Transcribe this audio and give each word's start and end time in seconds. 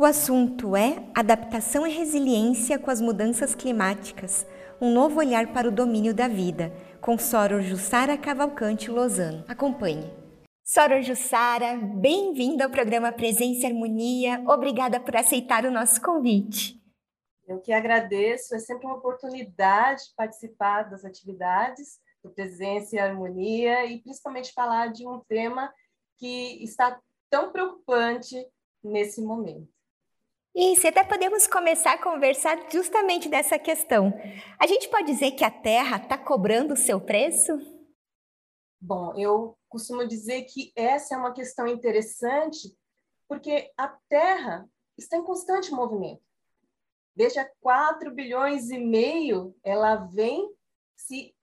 O 0.00 0.04
assunto 0.04 0.76
é 0.76 1.10
adaptação 1.12 1.84
e 1.84 1.90
resiliência 1.90 2.78
com 2.78 2.88
as 2.88 3.00
mudanças 3.00 3.52
climáticas, 3.52 4.46
um 4.80 4.92
novo 4.92 5.18
olhar 5.18 5.52
para 5.52 5.66
o 5.66 5.72
domínio 5.72 6.14
da 6.14 6.28
vida, 6.28 6.72
com 7.00 7.18
Soror 7.18 7.62
Jussara 7.62 8.16
Cavalcante 8.16 8.92
Lozano. 8.92 9.44
Acompanhe. 9.48 10.08
Soror 10.64 11.02
Jussara, 11.02 11.76
bem-vinda 11.76 12.62
ao 12.62 12.70
programa 12.70 13.10
Presença 13.10 13.66
e 13.66 13.66
Harmonia. 13.66 14.40
Obrigada 14.46 15.00
por 15.00 15.16
aceitar 15.16 15.64
o 15.64 15.70
nosso 15.72 16.00
convite. 16.00 16.80
Eu 17.48 17.58
que 17.60 17.72
agradeço, 17.72 18.54
é 18.54 18.60
sempre 18.60 18.86
uma 18.86 18.98
oportunidade 18.98 20.04
de 20.04 20.14
participar 20.14 20.84
das 20.84 21.04
atividades 21.04 21.98
do 22.22 22.30
Presença 22.30 22.94
e 22.94 23.00
Harmonia 23.00 23.84
e 23.84 24.00
principalmente 24.00 24.52
falar 24.52 24.92
de 24.92 25.04
um 25.04 25.18
tema 25.28 25.74
que 26.16 26.62
está 26.62 27.00
tão 27.28 27.50
preocupante 27.50 28.36
nesse 28.80 29.20
momento. 29.20 29.76
Isso, 30.60 30.88
até 30.88 31.04
podemos 31.04 31.46
começar 31.46 31.92
a 31.92 32.02
conversar 32.02 32.68
justamente 32.68 33.28
dessa 33.28 33.56
questão. 33.60 34.12
A 34.58 34.66
gente 34.66 34.88
pode 34.88 35.06
dizer 35.06 35.30
que 35.30 35.44
a 35.44 35.50
Terra 35.52 35.98
está 35.98 36.18
cobrando 36.18 36.74
o 36.74 36.76
seu 36.76 37.00
preço? 37.00 37.52
Bom, 38.80 39.16
eu 39.16 39.56
costumo 39.68 40.04
dizer 40.04 40.42
que 40.46 40.72
essa 40.74 41.14
é 41.14 41.16
uma 41.16 41.32
questão 41.32 41.68
interessante, 41.68 42.76
porque 43.28 43.72
a 43.76 43.86
Terra 44.08 44.68
está 44.98 45.16
em 45.16 45.22
constante 45.22 45.70
movimento. 45.70 46.24
Desde 47.14 47.38
há 47.38 47.48
4 47.60 48.12
bilhões 48.12 48.68
e 48.70 48.78
meio, 48.78 49.54
ela 49.62 49.94
vem 49.94 50.52
se 50.96 51.36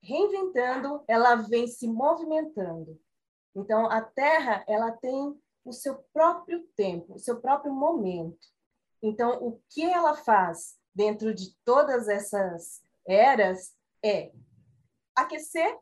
reinventando, 0.00 1.02
ela 1.08 1.34
vem 1.34 1.66
se 1.66 1.88
movimentando. 1.88 2.96
Então, 3.52 3.90
a 3.90 4.00
Terra, 4.00 4.64
ela 4.68 4.92
tem 4.92 5.36
o 5.64 5.72
seu 5.72 5.96
próprio 6.12 6.64
tempo, 6.76 7.14
o 7.14 7.18
seu 7.18 7.40
próprio 7.40 7.72
momento. 7.72 8.49
Então, 9.02 9.42
o 9.42 9.60
que 9.68 9.82
ela 9.82 10.14
faz 10.14 10.78
dentro 10.94 11.34
de 11.34 11.56
todas 11.64 12.08
essas 12.08 12.82
eras 13.06 13.74
é 14.04 14.32
aquecer 15.14 15.78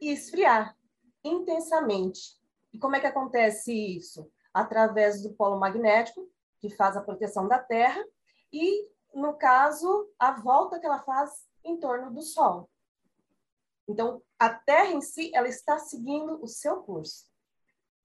e 0.00 0.10
esfriar 0.10 0.76
intensamente. 1.22 2.38
E 2.72 2.78
como 2.78 2.96
é 2.96 3.00
que 3.00 3.06
acontece 3.06 3.72
isso? 3.72 4.30
Através 4.52 5.22
do 5.22 5.34
polo 5.34 5.58
magnético, 5.58 6.28
que 6.60 6.70
faz 6.70 6.96
a 6.96 7.02
proteção 7.02 7.46
da 7.46 7.58
Terra, 7.58 8.04
e, 8.52 8.88
no 9.14 9.34
caso, 9.34 10.10
a 10.18 10.32
volta 10.32 10.80
que 10.80 10.86
ela 10.86 11.02
faz 11.02 11.46
em 11.62 11.78
torno 11.78 12.12
do 12.12 12.22
Sol. 12.22 12.68
Então, 13.86 14.22
a 14.38 14.50
Terra 14.50 14.90
em 14.90 15.00
si, 15.00 15.30
ela 15.34 15.48
está 15.48 15.78
seguindo 15.78 16.42
o 16.42 16.46
seu 16.46 16.82
curso. 16.82 17.26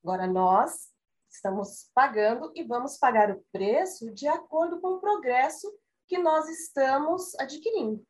Agora, 0.04 0.28
nós 0.28 0.93
Estamos 1.34 1.90
pagando 1.96 2.52
e 2.56 2.64
vamos 2.64 2.96
pagar 2.98 3.32
o 3.32 3.44
preço 3.52 4.12
de 4.12 4.28
acordo 4.28 4.80
com 4.80 4.90
o 4.90 5.00
progresso 5.00 5.68
que 6.08 6.20
nós 6.20 6.48
estamos 6.48 7.34
adquirindo. 7.40 8.06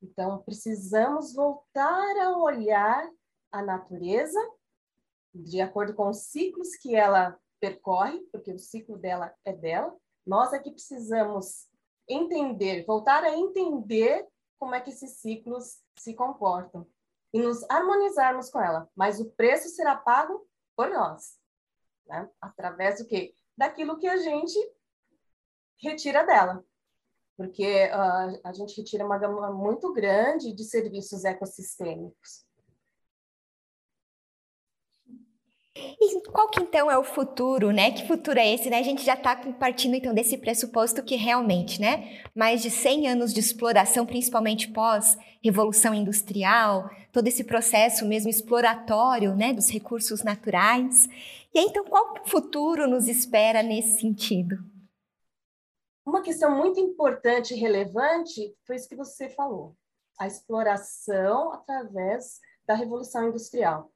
Então, 0.00 0.40
precisamos 0.44 1.34
voltar 1.34 2.16
a 2.22 2.38
olhar 2.38 3.10
a 3.50 3.62
natureza 3.62 4.38
de 5.34 5.60
acordo 5.60 5.92
com 5.92 6.08
os 6.08 6.18
ciclos 6.18 6.76
que 6.76 6.94
ela 6.94 7.36
percorre, 7.60 8.20
porque 8.30 8.52
o 8.52 8.58
ciclo 8.60 8.96
dela 8.96 9.34
é 9.44 9.52
dela. 9.52 9.94
Nós 10.24 10.52
é 10.52 10.60
que 10.60 10.70
precisamos 10.70 11.66
entender, 12.08 12.86
voltar 12.86 13.24
a 13.24 13.36
entender 13.36 14.24
como 14.56 14.74
é 14.74 14.80
que 14.80 14.90
esses 14.90 15.18
ciclos 15.18 15.82
se 15.98 16.14
comportam 16.14 16.86
e 17.34 17.40
nos 17.40 17.68
harmonizarmos 17.68 18.50
com 18.50 18.60
ela. 18.60 18.88
Mas 18.94 19.18
o 19.18 19.30
preço 19.32 19.68
será 19.70 19.96
pago 19.96 20.46
por 20.76 20.90
nós 20.90 21.36
né? 22.08 22.28
Através 22.40 22.98
do 22.98 23.06
quê? 23.06 23.34
Daquilo 23.56 23.98
que 23.98 24.06
a 24.06 24.16
gente 24.16 24.58
retira 25.80 26.24
dela. 26.24 26.64
Porque 27.36 27.86
uh, 27.86 28.40
a 28.42 28.52
gente 28.52 28.76
retira 28.76 29.04
uma 29.04 29.18
gama 29.18 29.52
muito 29.52 29.92
grande 29.92 30.52
de 30.52 30.64
serviços 30.64 31.24
ecossistêmicos. 31.24 32.47
E 36.00 36.20
qual 36.30 36.48
que 36.48 36.60
então 36.60 36.90
é 36.90 36.98
o 36.98 37.04
futuro, 37.04 37.70
né? 37.70 37.90
Que 37.90 38.06
futuro 38.06 38.38
é 38.38 38.54
esse, 38.54 38.70
né? 38.70 38.78
A 38.78 38.82
gente 38.82 39.04
já 39.04 39.14
está 39.14 39.36
partindo 39.36 39.94
então 39.94 40.14
desse 40.14 40.36
pressuposto 40.38 41.02
que 41.02 41.16
realmente, 41.16 41.80
né? 41.80 42.20
Mais 42.34 42.62
de 42.62 42.70
100 42.70 43.08
anos 43.08 43.34
de 43.34 43.40
exploração, 43.40 44.06
principalmente 44.06 44.68
pós 44.68 45.16
revolução 45.42 45.94
industrial, 45.94 46.90
todo 47.12 47.26
esse 47.28 47.44
processo 47.44 48.04
mesmo 48.04 48.28
exploratório, 48.30 49.34
né, 49.34 49.52
dos 49.52 49.70
recursos 49.70 50.22
naturais. 50.22 51.08
E 51.54 51.58
aí, 51.58 51.66
então, 51.66 51.84
qual 51.84 52.14
futuro 52.26 52.88
nos 52.88 53.08
espera 53.08 53.62
nesse 53.62 54.00
sentido? 54.00 54.58
Uma 56.04 56.22
questão 56.22 56.50
muito 56.50 56.80
importante 56.80 57.54
e 57.54 57.58
relevante 57.58 58.54
foi 58.66 58.76
isso 58.76 58.88
que 58.88 58.96
você 58.96 59.28
falou, 59.28 59.74
a 60.18 60.26
exploração 60.26 61.52
através 61.52 62.40
da 62.66 62.74
Revolução 62.74 63.28
Industrial. 63.28 63.90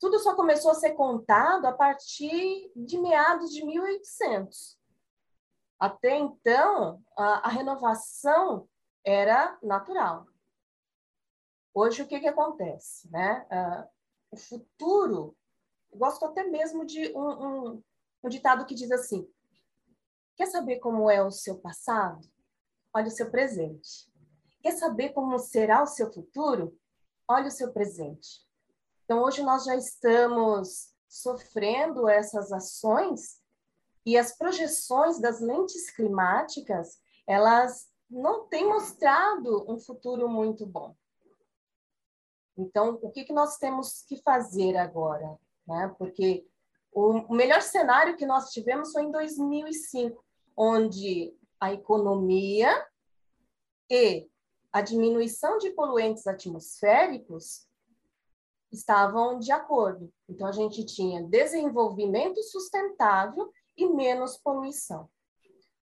Tudo 0.00 0.18
só 0.18 0.34
começou 0.34 0.70
a 0.70 0.74
ser 0.74 0.92
contado 0.92 1.66
a 1.66 1.72
partir 1.72 2.72
de 2.74 2.98
meados 2.98 3.50
de 3.50 3.64
1800. 3.64 4.80
Até 5.78 6.16
então, 6.16 7.02
a, 7.16 7.46
a 7.46 7.48
renovação 7.48 8.66
era 9.04 9.58
natural. 9.62 10.26
Hoje, 11.74 12.02
o 12.02 12.08
que, 12.08 12.18
que 12.18 12.26
acontece? 12.26 13.10
Né? 13.10 13.46
Uh, 13.52 13.88
o 14.32 14.36
futuro 14.36 15.36
gosto 15.92 16.24
até 16.24 16.44
mesmo 16.44 16.84
de 16.84 17.12
um, 17.14 17.28
um, 17.28 17.82
um 18.24 18.28
ditado 18.28 18.64
que 18.64 18.74
diz 18.74 18.90
assim: 18.90 19.30
Quer 20.34 20.46
saber 20.46 20.78
como 20.80 21.10
é 21.10 21.22
o 21.22 21.30
seu 21.30 21.58
passado? 21.58 22.26
Olha 22.94 23.08
o 23.08 23.10
seu 23.10 23.30
presente. 23.30 24.10
Quer 24.62 24.72
saber 24.72 25.10
como 25.10 25.38
será 25.38 25.82
o 25.82 25.86
seu 25.86 26.10
futuro? 26.10 26.74
Olha 27.28 27.48
o 27.48 27.50
seu 27.50 27.72
presente. 27.72 28.49
Então, 29.10 29.24
hoje 29.24 29.42
nós 29.42 29.64
já 29.64 29.74
estamos 29.74 30.94
sofrendo 31.08 32.08
essas 32.08 32.52
ações 32.52 33.40
e 34.06 34.16
as 34.16 34.38
projeções 34.38 35.20
das 35.20 35.40
lentes 35.40 35.90
climáticas, 35.90 37.00
elas 37.26 37.90
não 38.08 38.46
têm 38.46 38.68
mostrado 38.68 39.68
um 39.68 39.80
futuro 39.80 40.28
muito 40.28 40.64
bom. 40.64 40.94
Então, 42.56 43.00
o 43.02 43.10
que, 43.10 43.24
que 43.24 43.32
nós 43.32 43.56
temos 43.56 44.04
que 44.04 44.22
fazer 44.22 44.76
agora? 44.76 45.36
né? 45.66 45.92
Porque 45.98 46.46
o 46.92 47.34
melhor 47.34 47.62
cenário 47.62 48.16
que 48.16 48.24
nós 48.24 48.52
tivemos 48.52 48.92
foi 48.92 49.02
em 49.02 49.10
2005, 49.10 50.24
onde 50.56 51.36
a 51.58 51.72
economia 51.72 52.86
e 53.90 54.30
a 54.72 54.80
diminuição 54.80 55.58
de 55.58 55.70
poluentes 55.70 56.28
atmosféricos 56.28 57.68
estavam 58.72 59.38
de 59.38 59.50
acordo. 59.52 60.12
Então, 60.28 60.46
a 60.46 60.52
gente 60.52 60.84
tinha 60.84 61.22
desenvolvimento 61.22 62.42
sustentável 62.42 63.52
e 63.76 63.86
menos 63.86 64.36
poluição. 64.36 65.08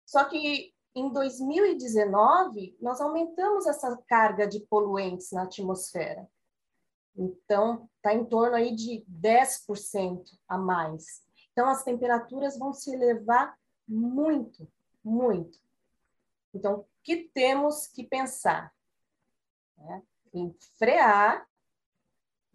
Só 0.06 0.24
que 0.26 0.74
em 0.96 1.12
2019, 1.12 2.76
nós 2.82 3.00
aumentamos 3.00 3.68
essa 3.68 3.96
carga 4.08 4.48
de 4.48 4.62
poluentes 4.62 5.32
na 5.32 5.44
atmosfera. 5.44 6.28
Então, 7.16 7.90
está 7.98 8.14
em 8.14 8.26
torno 8.26 8.56
aí 8.56 8.76
de 8.76 9.06
10% 9.08 10.24
a 10.48 10.58
mais. 10.58 11.22
Então, 11.52 11.68
as 11.68 11.84
temperaturas 11.84 12.58
vão 12.58 12.74
se 12.74 12.94
elevar 12.94 13.58
muito, 13.88 14.68
muito. 15.04 15.60
Então, 16.54 16.80
o 16.80 16.86
que 17.04 17.30
temos 17.34 17.88
que 17.88 18.04
pensar? 18.04 18.74
Né? 19.78 20.04
Em 20.34 20.56
frear, 20.78 21.48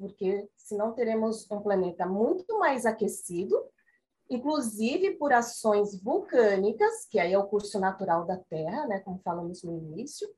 porque 0.02 0.50
senão 0.56 0.92
teremos 0.92 1.48
um 1.48 1.60
planeta 1.60 2.04
muito 2.06 2.58
mais 2.58 2.84
aquecido, 2.84 3.56
inclusive 4.28 5.12
por 5.12 5.32
ações 5.32 5.94
vulcânicas, 6.02 7.06
que 7.06 7.20
aí 7.20 7.32
é 7.32 7.38
o 7.38 7.46
curso 7.46 7.78
natural 7.78 8.26
da 8.26 8.36
Terra, 8.36 8.88
né, 8.88 8.98
como 8.98 9.20
falamos 9.22 9.62
no 9.62 9.78
início, 9.78 10.28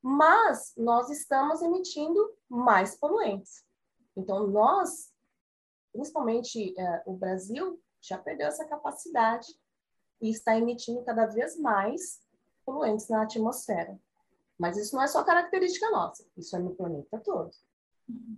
mas 0.00 0.72
nós 0.78 1.10
estamos 1.10 1.60
emitindo 1.60 2.34
mais 2.48 2.96
poluentes. 2.96 3.66
Então, 4.16 4.46
nós, 4.46 5.12
principalmente 5.92 6.74
é, 6.80 7.02
o 7.04 7.12
Brasil, 7.12 7.78
já 8.00 8.16
perdeu 8.16 8.46
essa 8.46 8.64
capacidade 8.64 9.48
e 10.22 10.30
está 10.30 10.56
emitindo 10.56 11.04
cada 11.04 11.26
vez 11.26 11.58
mais 11.58 12.22
poluentes 12.64 13.08
na 13.10 13.24
atmosfera. 13.24 14.00
Mas 14.56 14.78
isso 14.78 14.96
não 14.96 15.02
é 15.02 15.06
só 15.06 15.22
característica 15.22 15.90
nossa, 15.90 16.26
isso 16.34 16.56
é 16.56 16.58
no 16.58 16.74
planeta 16.74 17.18
todo. 17.18 17.50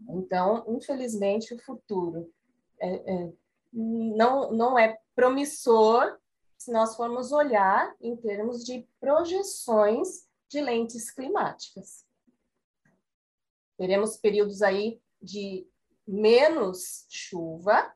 Então, 0.09 0.65
infelizmente, 0.69 1.53
o 1.55 1.59
futuro 1.59 2.32
é, 2.81 2.94
é, 2.94 3.32
não, 3.73 4.53
não 4.53 4.79
é 4.79 4.99
promissor 5.15 6.19
se 6.56 6.73
nós 6.73 6.97
formos 6.97 7.32
olhar 7.32 7.94
em 8.00 8.17
termos 8.17 8.65
de 8.65 8.88
projeções 8.99 10.29
de 10.49 10.61
lentes 10.61 11.11
climáticas. 11.11 12.06
Teremos 13.76 14.17
períodos 14.17 14.62
aí 14.62 15.00
de 15.20 15.69
menos 16.06 17.06
chuva, 17.09 17.94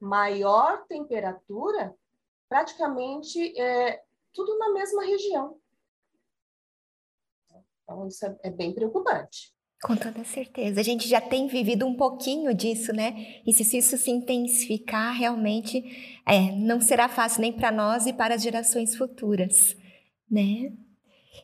maior 0.00 0.86
temperatura 0.86 1.94
praticamente 2.48 3.56
é, 3.60 4.02
tudo 4.32 4.58
na 4.58 4.72
mesma 4.72 5.04
região. 5.04 5.60
Então, 7.84 8.08
isso 8.08 8.24
é, 8.24 8.38
é 8.44 8.50
bem 8.50 8.74
preocupante. 8.74 9.54
Com 9.82 9.96
toda 9.96 10.22
certeza. 10.24 10.80
A 10.80 10.84
gente 10.84 11.08
já 11.08 11.22
tem 11.22 11.46
vivido 11.46 11.86
um 11.86 11.96
pouquinho 11.96 12.52
disso, 12.52 12.92
né? 12.92 13.40
E 13.46 13.52
se 13.52 13.78
isso 13.78 13.96
se 13.96 14.10
intensificar, 14.10 15.16
realmente 15.16 16.20
é, 16.26 16.52
não 16.52 16.80
será 16.82 17.08
fácil 17.08 17.40
nem 17.40 17.52
para 17.52 17.72
nós 17.72 18.06
e 18.06 18.12
para 18.12 18.34
as 18.34 18.42
gerações 18.42 18.94
futuras, 18.94 19.74
né? 20.30 20.70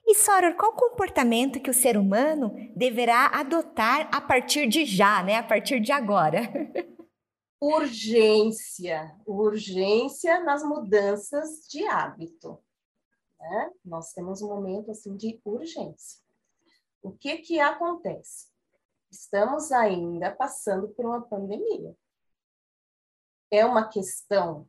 E 0.07 0.15
Soror, 0.15 0.55
qual 0.55 0.73
comportamento 0.75 1.61
que 1.61 1.71
o 1.71 1.75
ser 1.75 1.97
humano 1.97 2.55
deverá 2.77 3.27
adotar 3.33 4.09
a 4.13 4.21
partir 4.21 4.69
de 4.69 4.85
já, 4.85 5.23
né? 5.23 5.37
A 5.37 5.43
partir 5.43 5.81
de 5.81 5.91
agora? 5.91 6.43
Urgência, 7.59 9.17
urgência 9.27 10.45
nas 10.45 10.63
mudanças 10.63 11.67
de 11.71 11.87
hábito. 11.87 12.59
Né? 13.41 13.71
Nós 13.83 14.13
temos 14.13 14.43
um 14.43 14.49
momento 14.49 14.91
assim 14.91 15.17
de 15.17 15.41
urgência. 15.43 16.26
O 17.07 17.13
que 17.13 17.37
que 17.39 17.61
acontece? 17.61 18.49
Estamos 19.09 19.71
ainda 19.71 20.35
passando 20.35 20.89
por 20.89 21.07
uma 21.07 21.23
pandemia. 21.23 21.97
É 23.49 23.65
uma 23.65 23.87
questão 23.87 24.69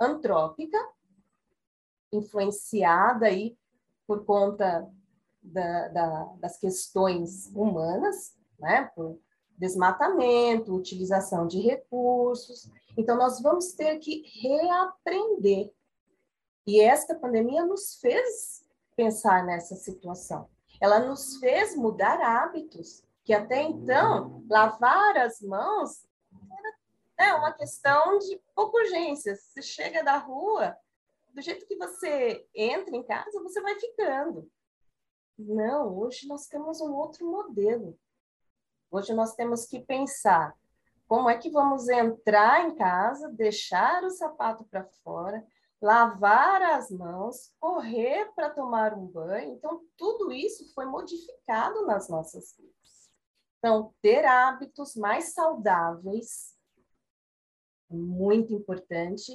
antrópica, 0.00 0.76
influenciada 2.12 3.26
aí 3.26 3.56
por 4.08 4.24
conta 4.24 4.92
da, 5.40 5.88
da, 5.90 6.24
das 6.40 6.58
questões 6.58 7.46
humanas, 7.54 8.36
né? 8.58 8.90
Por 8.96 9.20
desmatamento, 9.56 10.74
utilização 10.74 11.46
de 11.46 11.60
recursos. 11.60 12.68
Então, 12.96 13.16
nós 13.16 13.40
vamos 13.40 13.72
ter 13.74 14.00
que 14.00 14.24
reaprender. 14.40 15.72
E 16.66 16.80
esta 16.80 17.14
pandemia 17.14 17.64
nos 17.64 18.00
fez 18.00 18.64
pensar 18.96 19.46
nessa 19.46 19.76
situação. 19.76 20.50
Ela 20.82 20.98
nos 20.98 21.36
fez 21.36 21.76
mudar 21.76 22.20
hábitos, 22.20 23.04
que 23.22 23.32
até 23.32 23.62
então, 23.62 24.44
lavar 24.50 25.16
as 25.16 25.40
mãos 25.40 26.04
era 26.50 27.30
né, 27.30 27.34
uma 27.34 27.52
questão 27.52 28.18
de 28.18 28.42
pouca 28.52 28.78
urgência. 28.78 29.36
Você 29.36 29.62
chega 29.62 30.02
da 30.02 30.16
rua, 30.16 30.76
do 31.32 31.40
jeito 31.40 31.66
que 31.66 31.76
você 31.76 32.44
entra 32.52 32.96
em 32.96 33.04
casa, 33.04 33.40
você 33.44 33.60
vai 33.60 33.78
ficando. 33.78 34.50
Não, 35.38 35.96
hoje 35.96 36.26
nós 36.26 36.48
temos 36.48 36.80
um 36.80 36.92
outro 36.92 37.30
modelo. 37.30 37.96
Hoje 38.90 39.14
nós 39.14 39.36
temos 39.36 39.64
que 39.64 39.78
pensar 39.78 40.52
como 41.06 41.30
é 41.30 41.38
que 41.38 41.48
vamos 41.48 41.88
entrar 41.88 42.66
em 42.66 42.74
casa, 42.74 43.28
deixar 43.28 44.02
o 44.02 44.10
sapato 44.10 44.64
para 44.64 44.82
fora, 45.04 45.46
lavar 45.82 46.62
as 46.62 46.90
mãos, 46.92 47.52
correr 47.58 48.32
para 48.36 48.48
tomar 48.48 48.94
um 48.94 49.04
banho. 49.04 49.54
Então, 49.54 49.82
tudo 49.96 50.30
isso 50.30 50.72
foi 50.72 50.86
modificado 50.86 51.84
nas 51.84 52.08
nossas 52.08 52.54
vidas. 52.56 52.72
Então, 53.58 53.92
ter 54.00 54.24
hábitos 54.24 54.94
mais 54.94 55.34
saudáveis, 55.34 56.56
muito 57.90 58.54
importante, 58.54 59.32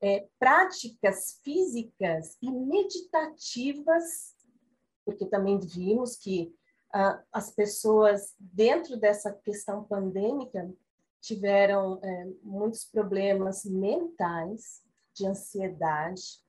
é, 0.00 0.28
práticas 0.38 1.40
físicas 1.42 2.36
e 2.40 2.50
meditativas, 2.50 4.36
porque 5.04 5.26
também 5.26 5.58
vimos 5.58 6.16
que 6.16 6.54
ah, 6.92 7.22
as 7.32 7.50
pessoas, 7.50 8.34
dentro 8.38 8.96
dessa 8.96 9.32
questão 9.32 9.84
pandêmica, 9.84 10.72
tiveram 11.20 12.00
é, 12.02 12.32
muitos 12.42 12.84
problemas 12.84 13.64
mentais, 13.64 14.85
de 15.16 15.26
ansiedade. 15.26 16.44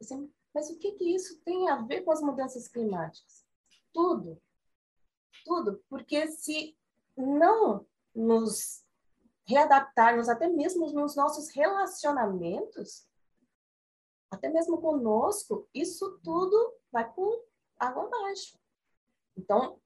Assim, 0.00 0.32
mas 0.54 0.70
o 0.70 0.78
que, 0.78 0.92
que 0.92 1.14
isso 1.14 1.38
tem 1.44 1.68
a 1.68 1.76
ver 1.82 2.02
com 2.02 2.10
as 2.10 2.22
mudanças 2.22 2.66
climáticas? 2.66 3.46
Tudo. 3.92 4.40
Tudo. 5.44 5.84
Porque 5.88 6.26
se 6.28 6.76
não 7.16 7.86
nos 8.14 8.84
readaptarmos 9.46 10.28
até 10.28 10.48
mesmo 10.48 10.90
nos 10.92 11.14
nossos 11.14 11.50
relacionamentos, 11.50 13.06
até 14.30 14.48
mesmo 14.48 14.80
conosco, 14.80 15.68
isso 15.74 16.18
tudo 16.22 16.74
vai 16.90 17.12
por 17.12 17.44
água 17.78 18.06
abaixo. 18.06 18.58
Então, 19.36 19.80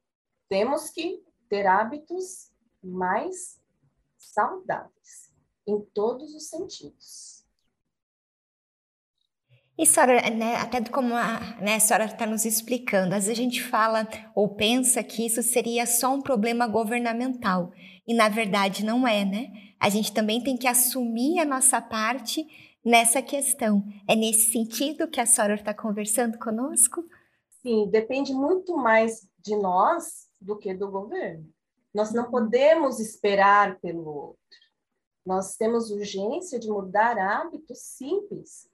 temos 0.48 0.90
que 0.90 1.24
ter 1.48 1.66
hábitos 1.66 2.52
mais 2.82 3.60
saudáveis, 4.18 5.32
em 5.66 5.80
todos 5.86 6.34
os 6.34 6.48
sentidos. 6.48 7.43
E, 9.76 9.84
senhora, 9.84 10.30
né, 10.30 10.54
até 10.56 10.80
como 10.84 11.14
a, 11.14 11.40
né, 11.60 11.74
a 11.74 11.80
senhora 11.80 12.04
está 12.04 12.24
nos 12.26 12.44
explicando, 12.44 13.14
às 13.14 13.26
vezes 13.26 13.30
a 13.38 13.42
gente 13.42 13.62
fala 13.62 14.08
ou 14.34 14.48
pensa 14.54 15.02
que 15.02 15.26
isso 15.26 15.42
seria 15.42 15.84
só 15.84 16.14
um 16.14 16.22
problema 16.22 16.66
governamental. 16.68 17.72
E 18.06 18.14
na 18.14 18.28
verdade 18.28 18.84
não 18.84 19.06
é, 19.06 19.24
né? 19.24 19.50
A 19.80 19.88
gente 19.88 20.12
também 20.12 20.42
tem 20.42 20.56
que 20.56 20.68
assumir 20.68 21.40
a 21.40 21.44
nossa 21.44 21.80
parte 21.80 22.46
nessa 22.84 23.20
questão. 23.20 23.82
É 24.06 24.14
nesse 24.14 24.52
sentido 24.52 25.08
que 25.08 25.20
a 25.20 25.26
Soror 25.26 25.56
está 25.56 25.74
conversando 25.74 26.38
conosco? 26.38 27.04
Sim, 27.62 27.88
depende 27.90 28.32
muito 28.32 28.76
mais 28.76 29.26
de 29.40 29.56
nós 29.56 30.28
do 30.40 30.56
que 30.56 30.72
do 30.74 30.90
governo. 30.90 31.48
Nós 31.92 32.12
não 32.12 32.30
podemos 32.30 33.00
esperar 33.00 33.78
pelo 33.80 34.06
outro. 34.06 34.38
Nós 35.24 35.56
temos 35.56 35.90
urgência 35.90 36.58
de 36.58 36.68
mudar 36.68 37.18
hábitos 37.18 37.78
simples. 37.78 38.68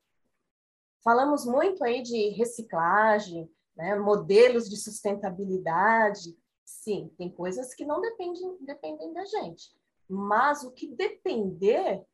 Falamos 1.02 1.46
muito 1.46 1.82
aí 1.82 2.02
de 2.02 2.30
reciclagem, 2.30 3.50
né, 3.76 3.96
modelos 3.96 4.68
de 4.68 4.76
sustentabilidade, 4.76 6.36
Sim, 6.70 7.12
tem 7.18 7.28
coisas 7.28 7.74
que 7.74 7.84
não 7.84 8.00
dependem, 8.00 8.56
dependem 8.60 9.12
da 9.12 9.24
gente. 9.24 9.74
Mas 10.08 10.62
o 10.62 10.70
que 10.70 10.86
depender, 10.94 12.04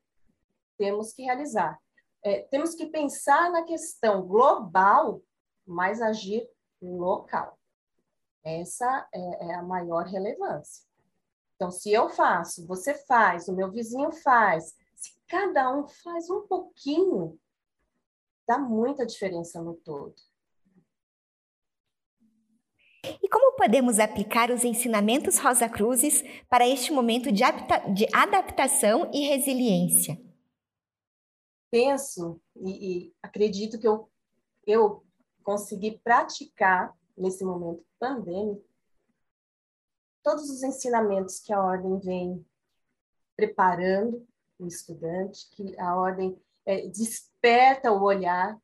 temos 0.79 1.13
que 1.13 1.23
realizar. 1.23 1.79
É, 2.25 2.43
temos 2.43 2.75
que 2.75 2.87
pensar 2.87 3.51
na 3.51 3.63
questão 3.65 4.27
global, 4.27 5.23
mas 5.65 6.01
agir 6.01 6.49
local. 6.81 7.59
Essa 8.43 9.07
é, 9.13 9.49
é 9.49 9.55
a 9.55 9.63
maior 9.63 10.07
relevância. 10.07 10.85
Então, 11.55 11.71
se 11.71 11.93
eu 11.93 12.09
faço, 12.09 12.67
você 12.67 12.95
faz, 12.95 13.47
o 13.49 13.55
meu 13.55 13.71
vizinho 13.71 14.11
faz, 14.11 14.75
se 14.95 15.15
cada 15.29 15.71
um 15.75 15.87
faz 15.87 16.29
um 16.31 16.47
pouquinho, 16.47 17.39
dá 18.47 18.59
muita 18.59 19.05
diferença 19.05 19.61
no 19.61 19.75
todo. 19.75 20.15
E 23.23 23.29
como 23.29 23.57
podemos 23.57 23.99
aplicar 23.99 24.51
os 24.51 24.65
ensinamentos 24.65 25.39
Rosa 25.39 25.69
Cruzes 25.69 26.23
para 26.49 26.67
este 26.67 26.93
momento 26.93 27.31
de, 27.31 27.43
de 27.95 28.07
adaptação 28.13 29.11
e 29.13 29.29
resiliência? 29.29 30.21
Penso 31.71 32.41
e, 32.57 33.07
e 33.09 33.15
acredito 33.23 33.79
que 33.79 33.87
eu, 33.87 34.09
eu 34.67 35.05
consegui 35.43 35.99
praticar 35.99 36.97
nesse 37.17 37.45
momento 37.45 37.85
pandêmico 37.99 38.65
todos 40.23 40.51
os 40.51 40.63
ensinamentos 40.63 41.39
que 41.39 41.53
a 41.53 41.63
ordem 41.63 41.99
vem 42.01 42.47
preparando 43.37 44.27
o 44.59 44.67
estudante, 44.67 45.49
que 45.51 45.79
a 45.79 45.95
ordem 45.95 46.37
é, 46.67 46.87
desperta 46.89 47.93
o 47.93 48.03
olhar, 48.03 48.61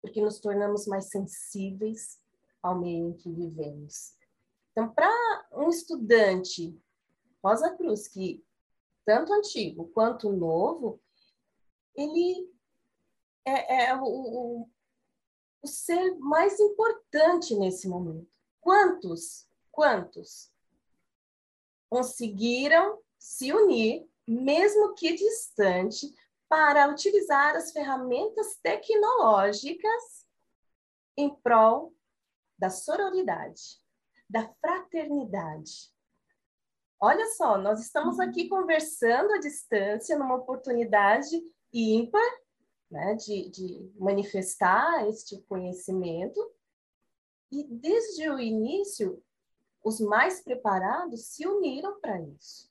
porque 0.00 0.20
nos 0.20 0.38
tornamos 0.38 0.86
mais 0.86 1.08
sensíveis 1.08 2.20
ao 2.62 2.78
meio 2.78 3.08
em 3.08 3.16
que 3.16 3.30
vivemos. 3.32 4.14
Então, 4.70 4.92
para 4.92 5.10
um 5.52 5.68
estudante 5.68 6.78
Rosa 7.42 7.74
Cruz, 7.76 8.06
que 8.06 8.44
tanto 9.04 9.32
antigo 9.32 9.88
quanto 9.94 10.32
novo, 10.32 11.00
ele 11.94 12.52
é, 13.44 13.86
é 13.86 13.94
o, 13.96 14.04
o, 14.04 14.70
o 15.62 15.66
ser 15.66 16.18
mais 16.18 16.60
importante 16.60 17.54
nesse 17.54 17.88
momento. 17.88 18.28
Quantos, 18.60 19.48
quantos 19.70 20.50
conseguiram 21.88 23.00
se 23.18 23.52
unir, 23.52 24.08
mesmo 24.26 24.94
que 24.94 25.14
distante, 25.14 26.12
para 26.48 26.88
utilizar 26.88 27.56
as 27.56 27.72
ferramentas 27.72 28.56
tecnológicas 28.62 30.26
em 31.16 31.34
prol 31.36 31.94
da 32.58 32.70
sororidade, 32.70 33.80
da 34.28 34.48
fraternidade. 34.60 35.92
Olha 36.98 37.26
só, 37.34 37.58
nós 37.58 37.80
estamos 37.80 38.18
aqui 38.18 38.48
conversando 38.48 39.32
à 39.32 39.38
distância, 39.38 40.18
numa 40.18 40.36
oportunidade 40.36 41.42
ímpar, 41.72 42.22
né, 42.90 43.14
de, 43.14 43.50
de 43.50 43.92
manifestar 43.96 45.06
este 45.08 45.42
conhecimento. 45.42 46.40
E 47.52 47.64
desde 47.64 48.28
o 48.30 48.38
início, 48.38 49.22
os 49.84 50.00
mais 50.00 50.42
preparados 50.42 51.26
se 51.26 51.46
uniram 51.46 52.00
para 52.00 52.20
isso. 52.20 52.70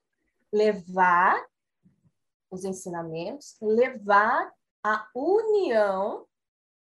Levar 0.52 1.46
os 2.50 2.64
ensinamentos, 2.64 3.58
levar 3.62 4.54
a 4.84 5.10
união 5.16 6.28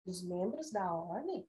dos 0.05 0.23
membros 0.23 0.71
da 0.71 0.93
ordem 0.93 1.47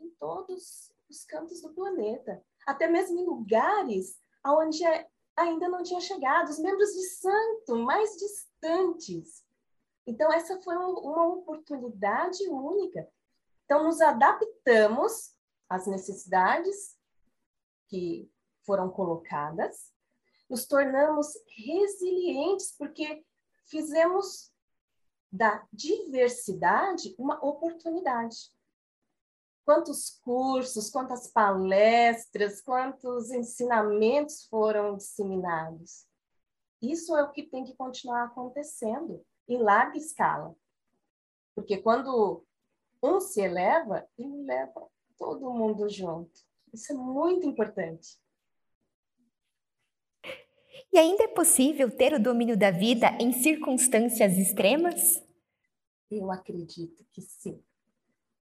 em 0.00 0.10
todos 0.18 0.92
os 1.08 1.24
cantos 1.24 1.62
do 1.62 1.72
planeta, 1.72 2.42
até 2.66 2.88
mesmo 2.88 3.18
em 3.18 3.24
lugares 3.24 4.20
onde 4.44 4.84
é, 4.84 5.08
ainda 5.36 5.68
não 5.68 5.82
tinha 5.82 6.00
chegado, 6.00 6.48
os 6.48 6.58
membros 6.58 6.92
de 6.92 7.04
santo 7.10 7.76
mais 7.76 8.16
distantes. 8.16 9.44
Então, 10.06 10.32
essa 10.32 10.60
foi 10.60 10.76
uma 10.76 11.26
oportunidade 11.26 12.42
única. 12.48 13.08
Então, 13.64 13.84
nos 13.84 14.00
adaptamos 14.00 15.34
às 15.68 15.86
necessidades 15.86 16.96
que 17.88 18.30
foram 18.64 18.90
colocadas, 18.90 19.92
nos 20.52 20.66
tornamos 20.66 21.28
resilientes, 21.56 22.74
porque 22.76 23.24
fizemos 23.64 24.52
da 25.32 25.66
diversidade 25.72 27.14
uma 27.18 27.42
oportunidade. 27.42 28.52
Quantos 29.64 30.10
cursos, 30.22 30.90
quantas 30.90 31.28
palestras, 31.28 32.60
quantos 32.60 33.30
ensinamentos 33.30 34.44
foram 34.44 34.94
disseminados? 34.94 36.06
Isso 36.82 37.16
é 37.16 37.22
o 37.22 37.32
que 37.32 37.44
tem 37.44 37.64
que 37.64 37.74
continuar 37.74 38.24
acontecendo 38.24 39.24
em 39.48 39.56
larga 39.56 39.96
escala. 39.96 40.54
Porque 41.54 41.78
quando 41.78 42.44
um 43.02 43.20
se 43.20 43.40
eleva, 43.40 44.06
ele 44.18 44.42
leva 44.42 44.86
todo 45.16 45.50
mundo 45.50 45.88
junto. 45.88 46.42
Isso 46.74 46.92
é 46.92 46.94
muito 46.94 47.46
importante. 47.46 48.21
E 50.92 50.98
ainda 50.98 51.24
é 51.24 51.28
possível 51.28 51.90
ter 51.90 52.12
o 52.12 52.22
domínio 52.22 52.56
da 52.56 52.70
vida 52.70 53.08
em 53.20 53.32
circunstâncias 53.32 54.36
extremas? 54.36 55.22
Eu 56.10 56.30
acredito 56.30 57.04
que 57.12 57.22
sim. 57.22 57.62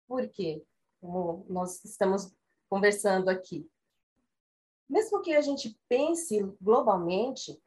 Por 0.07 0.29
quê? 0.29 0.65
Como 1.01 1.45
nós 1.49 1.85
estamos 1.85 2.33
conversando 2.69 3.29
aqui. 3.29 3.71
Mesmo 4.89 5.21
que 5.21 5.35
a 5.35 5.41
gente 5.41 5.79
pense 5.89 6.41
globalmente, 6.61 7.61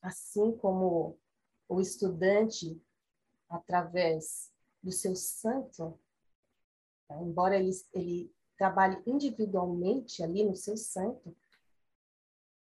assim 0.00 0.56
como 0.56 1.18
o 1.68 1.80
estudante, 1.80 2.80
através 3.48 4.52
do 4.82 4.92
seu 4.92 5.16
santo, 5.16 5.98
tá? 7.08 7.20
embora 7.22 7.56
ele, 7.56 7.70
ele 7.92 8.32
trabalhe 8.56 9.02
individualmente 9.06 10.22
ali 10.22 10.44
no 10.44 10.54
seu 10.54 10.76
santo, 10.76 11.34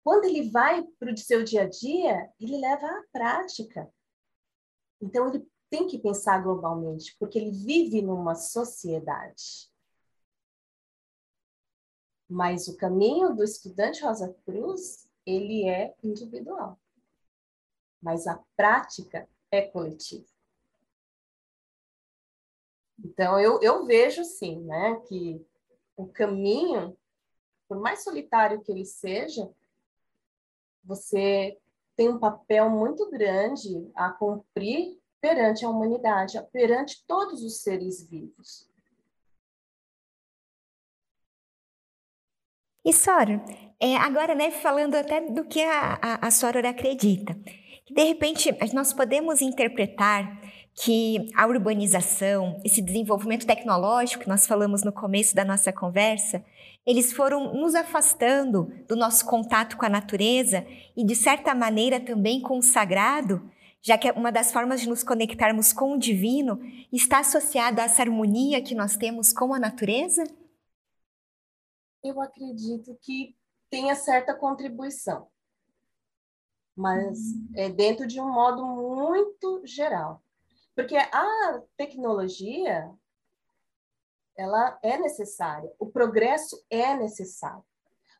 quando 0.04 0.26
ele 0.26 0.50
vai 0.50 0.84
para 1.00 1.14
o 1.14 1.18
seu 1.18 1.44
dia 1.44 1.64
a 1.64 1.70
dia, 1.70 2.32
ele 2.40 2.58
leva 2.58 2.88
à 2.88 3.04
prática. 3.12 3.92
Então, 5.00 5.28
ele 5.28 5.48
tem 5.70 5.88
que 5.88 6.00
pensar 6.00 6.42
globalmente, 6.42 7.16
porque 7.18 7.38
ele 7.40 7.52
vive 7.52 8.02
numa 8.02 8.36
sociedade. 8.36 9.72
Mas 12.28 12.68
o 12.68 12.78
caminho 12.78 13.36
do 13.36 13.44
estudante 13.44 14.04
Rosa 14.04 14.34
Cruz, 14.46 15.08
ele 15.26 15.68
é 15.68 15.96
individual. 16.04 16.80
Mas 18.02 18.26
a 18.26 18.44
prática 18.56 19.30
é 19.52 19.62
coletiva. 19.62 20.26
Então, 23.04 23.40
eu, 23.40 23.60
eu 23.62 23.86
vejo, 23.86 24.24
sim, 24.24 24.62
né, 24.62 25.00
que 25.08 25.46
o 25.96 26.08
caminho, 26.08 26.98
por 27.68 27.80
mais 27.80 28.04
solitário 28.04 28.62
que 28.62 28.72
ele 28.72 28.86
seja, 28.86 29.52
você 30.84 31.58
tem 31.96 32.10
um 32.10 32.20
papel 32.20 32.70
muito 32.70 33.10
grande 33.10 33.90
a 33.96 34.10
cumprir 34.12 35.00
perante 35.20 35.64
a 35.64 35.70
humanidade, 35.70 36.42
perante 36.52 37.04
todos 37.06 37.44
os 37.44 37.62
seres 37.62 38.08
vivos. 38.10 38.68
E 42.84 42.92
Sora, 42.92 43.44
é, 43.80 43.96
agora, 43.96 44.34
né, 44.34 44.50
falando 44.50 44.96
até 44.96 45.22
do 45.22 45.46
que 45.46 45.62
a, 45.62 46.00
a, 46.02 46.28
a 46.28 46.70
acredita, 46.70 47.38
de 47.90 48.04
repente 48.04 48.50
nós 48.74 48.92
podemos 48.92 49.40
interpretar 49.42 50.42
que 50.74 51.30
a 51.36 51.46
urbanização, 51.46 52.60
esse 52.64 52.82
desenvolvimento 52.82 53.46
tecnológico 53.46 54.24
que 54.24 54.30
nós 54.30 54.48
falamos 54.48 54.84
no 54.84 54.92
começo 54.92 55.36
da 55.36 55.46
nossa 55.46 55.72
conversa, 55.72 56.44
eles 56.86 57.14
foram 57.14 57.54
nos 57.54 57.76
afastando 57.76 58.66
do 58.88 58.96
nosso 58.96 59.26
contato 59.26 59.78
com 59.78 59.86
a 59.86 59.90
natureza 59.90 60.66
e, 60.96 61.06
de 61.06 61.16
certa 61.16 61.54
maneira, 61.54 62.00
também 62.00 62.42
com 62.42 62.58
o 62.58 62.64
sagrado, 62.64 63.50
já 63.82 63.98
que 63.98 64.10
uma 64.12 64.32
das 64.32 64.52
formas 64.52 64.82
de 64.82 64.90
nos 64.90 65.04
conectarmos 65.04 65.74
com 65.74 65.94
o 65.94 66.00
divino 66.00 66.60
está 66.92 67.20
associada 67.20 67.82
a 67.82 67.86
essa 67.86 68.02
harmonia 68.02 68.64
que 68.64 68.76
nós 68.76 68.96
temos 68.96 69.32
com 69.34 69.54
a 69.54 69.60
natureza? 69.60 70.24
Eu 72.04 72.20
acredito 72.20 72.98
que 73.02 73.36
tenha 73.70 73.96
certa 73.96 74.34
contribuição, 74.34 75.28
mas 76.76 77.18
hum. 77.18 77.50
é 77.56 77.70
dentro 77.70 78.08
de 78.08 78.20
um 78.20 78.32
modo 78.32 78.66
muito 78.66 79.62
geral. 79.66 80.22
Porque 80.76 80.96
a 80.96 81.62
tecnologia, 81.78 82.90
ela 84.36 84.80
é 84.82 84.98
necessária, 84.98 85.72
o 85.80 85.88
progresso 85.88 86.64
é 86.70 86.96
necessário, 86.96 87.64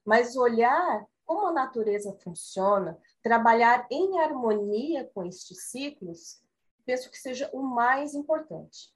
mas 0.06 0.36
olhar 0.36 1.06
como 1.26 1.48
a 1.48 1.54
natureza 1.54 2.14
funciona, 2.24 2.98
trabalhar 3.24 3.88
em 3.90 4.20
harmonia 4.20 5.10
com 5.14 5.24
estes 5.24 5.70
ciclos, 5.70 6.42
penso 6.86 7.10
que 7.10 7.18
seja 7.18 7.50
o 7.54 7.62
mais 7.62 8.14
importante, 8.14 8.94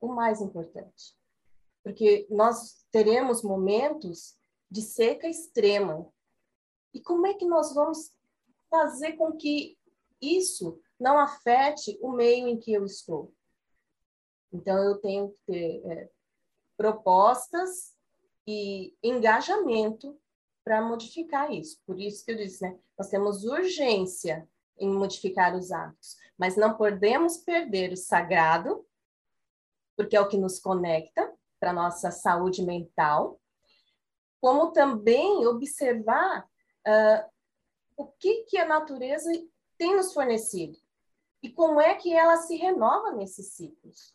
o 0.00 0.08
mais 0.08 0.40
importante. 0.40 1.16
Porque 1.82 2.26
nós 2.28 2.84
teremos 2.90 3.42
momentos 3.42 4.36
de 4.70 4.82
seca 4.82 5.26
extrema. 5.26 6.06
E 6.92 7.00
como 7.00 7.26
é 7.26 7.34
que 7.34 7.46
nós 7.46 7.74
vamos 7.74 8.12
fazer 8.68 9.12
com 9.12 9.32
que 9.32 9.78
isso 10.20 10.78
não 10.98 11.18
afete 11.18 11.98
o 12.02 12.12
meio 12.12 12.48
em 12.48 12.58
que 12.58 12.72
eu 12.72 12.84
estou. 12.84 13.32
Então, 14.52 14.76
eu 14.82 14.98
tenho 14.98 15.30
que 15.30 15.40
ter 15.46 15.82
é, 15.86 16.10
propostas 16.78 17.92
e 18.46 18.96
engajamento 19.02 20.16
para 20.64 20.80
modificar 20.80 21.52
isso. 21.52 21.82
Por 21.84 21.98
isso 21.98 22.24
que 22.24 22.30
eu 22.30 22.36
disse, 22.36 22.62
né? 22.62 22.78
Nós 22.96 23.08
temos 23.08 23.44
urgência 23.44 24.48
em 24.78 24.88
modificar 24.88 25.56
os 25.56 25.72
hábitos, 25.72 26.16
mas 26.38 26.56
não 26.56 26.76
podemos 26.76 27.38
perder 27.38 27.92
o 27.92 27.96
sagrado, 27.96 28.86
porque 29.96 30.16
é 30.16 30.20
o 30.20 30.28
que 30.28 30.38
nos 30.38 30.60
conecta 30.60 31.34
para 31.58 31.72
nossa 31.72 32.12
saúde 32.12 32.62
mental, 32.62 33.40
como 34.40 34.70
também 34.70 35.44
observar 35.46 36.44
uh, 36.44 37.30
o 37.96 38.06
que, 38.06 38.44
que 38.44 38.56
a 38.56 38.68
natureza 38.68 39.32
tem 39.76 39.96
nos 39.96 40.14
fornecido 40.14 40.78
e 41.42 41.50
como 41.50 41.80
é 41.80 41.94
que 41.96 42.14
ela 42.14 42.36
se 42.36 42.56
renova 42.56 43.10
nesses 43.10 43.54
ciclos. 43.54 44.14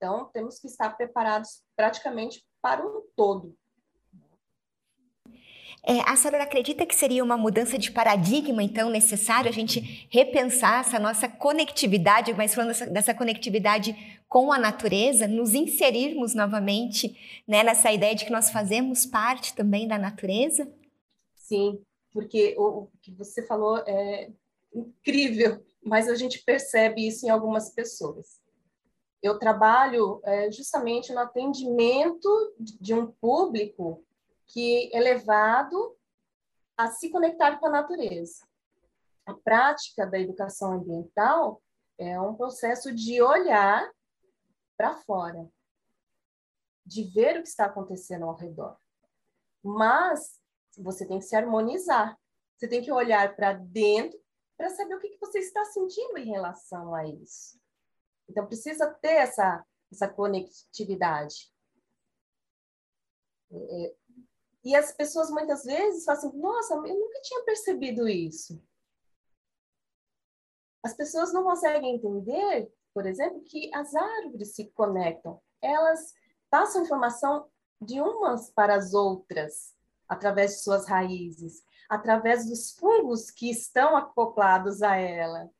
Então, 0.00 0.30
temos 0.32 0.58
que 0.58 0.66
estar 0.66 0.96
preparados 0.96 1.62
praticamente 1.76 2.42
para 2.62 2.82
um 2.82 3.02
todo. 3.14 3.54
É, 5.82 6.00
a 6.06 6.16
senhora 6.16 6.42
acredita 6.42 6.86
que 6.86 6.94
seria 6.94 7.22
uma 7.22 7.36
mudança 7.36 7.76
de 7.76 7.90
paradigma, 7.90 8.62
então, 8.62 8.88
necessário 8.88 9.50
a 9.50 9.52
gente 9.52 10.08
repensar 10.10 10.80
essa 10.80 10.98
nossa 10.98 11.28
conectividade, 11.28 12.32
mas 12.32 12.54
falando 12.54 12.68
dessa, 12.68 12.86
dessa 12.86 13.14
conectividade 13.14 13.94
com 14.26 14.50
a 14.50 14.58
natureza, 14.58 15.28
nos 15.28 15.52
inserirmos 15.52 16.34
novamente 16.34 17.42
né, 17.46 17.62
nessa 17.62 17.92
ideia 17.92 18.14
de 18.14 18.24
que 18.24 18.32
nós 18.32 18.50
fazemos 18.50 19.04
parte 19.04 19.54
também 19.54 19.86
da 19.86 19.98
natureza? 19.98 20.66
Sim, 21.34 21.78
porque 22.10 22.54
o, 22.56 22.84
o 22.84 22.90
que 23.02 23.12
você 23.12 23.46
falou 23.46 23.78
é 23.86 24.30
incrível, 24.74 25.62
mas 25.84 26.08
a 26.08 26.14
gente 26.14 26.42
percebe 26.42 27.06
isso 27.06 27.26
em 27.26 27.28
algumas 27.28 27.68
pessoas. 27.68 28.40
Eu 29.22 29.38
trabalho 29.38 30.20
é, 30.24 30.50
justamente 30.50 31.12
no 31.12 31.20
atendimento 31.20 32.54
de 32.58 32.94
um 32.94 33.10
público 33.12 34.04
que 34.46 34.90
é 34.92 35.00
levado 35.00 35.96
a 36.76 36.88
se 36.88 37.10
conectar 37.10 37.58
com 37.58 37.66
a 37.66 37.70
natureza. 37.70 38.46
A 39.26 39.34
prática 39.34 40.06
da 40.06 40.18
educação 40.18 40.72
ambiental 40.72 41.62
é 41.98 42.18
um 42.18 42.34
processo 42.34 42.92
de 42.94 43.20
olhar 43.20 43.90
para 44.76 44.94
fora, 44.94 45.46
de 46.86 47.04
ver 47.04 47.38
o 47.38 47.42
que 47.42 47.48
está 47.48 47.66
acontecendo 47.66 48.24
ao 48.24 48.34
redor. 48.34 48.78
Mas 49.62 50.40
você 50.78 51.06
tem 51.06 51.18
que 51.18 51.26
se 51.26 51.36
harmonizar. 51.36 52.18
Você 52.56 52.66
tem 52.66 52.82
que 52.82 52.90
olhar 52.90 53.36
para 53.36 53.52
dentro 53.52 54.18
para 54.56 54.70
saber 54.70 54.94
o 54.94 54.98
que, 54.98 55.10
que 55.10 55.20
você 55.20 55.38
está 55.38 55.64
sentindo 55.66 56.16
em 56.16 56.30
relação 56.30 56.94
a 56.94 57.06
isso. 57.06 57.59
Então, 58.30 58.46
precisa 58.46 58.86
ter 58.88 59.16
essa, 59.16 59.66
essa 59.90 60.08
conectividade. 60.08 61.52
É, 63.50 63.94
e 64.62 64.76
as 64.76 64.92
pessoas 64.92 65.30
muitas 65.30 65.64
vezes 65.64 66.04
falam 66.04 66.20
assim, 66.20 66.38
nossa, 66.38 66.74
eu 66.74 66.98
nunca 66.98 67.20
tinha 67.22 67.42
percebido 67.42 68.08
isso. 68.08 68.62
As 70.80 70.94
pessoas 70.94 71.32
não 71.32 71.42
conseguem 71.42 71.96
entender, 71.96 72.72
por 72.94 73.04
exemplo, 73.04 73.42
que 73.42 73.68
as 73.74 73.94
árvores 73.96 74.54
se 74.54 74.70
conectam. 74.70 75.42
Elas 75.60 76.14
passam 76.48 76.84
informação 76.84 77.50
de 77.80 78.00
umas 78.00 78.50
para 78.50 78.76
as 78.76 78.94
outras 78.94 79.74
através 80.08 80.52
de 80.52 80.62
suas 80.62 80.86
raízes, 80.86 81.64
através 81.88 82.48
dos 82.48 82.72
fungos 82.72 83.30
que 83.30 83.50
estão 83.50 83.96
acoplados 83.96 84.82
a 84.82 84.96
ela. 84.96 85.50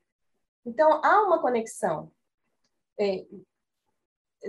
Então, 0.65 1.01
há 1.05 1.23
uma 1.23 1.41
conexão. 1.41 2.13
É, 3.01 3.27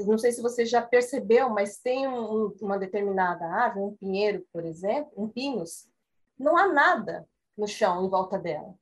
não 0.06 0.18
sei 0.18 0.32
se 0.34 0.42
você 0.42 0.66
já 0.66 0.82
percebeu, 0.82 1.50
mas 1.50 1.80
tem 1.80 2.06
um, 2.08 2.48
uma 2.62 2.78
determinada 2.78 3.46
árvore, 3.46 3.86
um 3.86 3.96
pinheiro, 3.96 4.46
por 4.52 4.66
exemplo, 4.66 5.12
um 5.16 5.30
pinus, 5.30 5.90
não 6.38 6.58
há 6.58 6.68
nada 6.68 7.28
no 7.58 7.68
chão 7.68 8.06
em 8.06 8.10
volta 8.10 8.38
dela. 8.38 8.78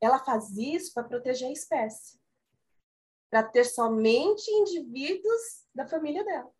Ela 0.00 0.18
faz 0.18 0.56
isso 0.56 0.94
para 0.94 1.08
proteger 1.08 1.48
a 1.48 1.52
espécie, 1.52 2.20
para 3.30 3.42
ter 3.42 3.64
somente 3.64 4.50
indivíduos 4.50 5.66
da 5.74 5.86
família 5.86 6.24
dela. 6.24 6.50